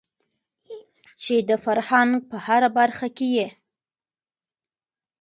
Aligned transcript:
چې 1.21 1.35
د 1.49 1.51
فرهنګ 1.65 2.11
په 2.29 2.37
هره 2.45 2.69
برخه 2.77 3.07
کې 3.17 3.27
يې 3.37 3.47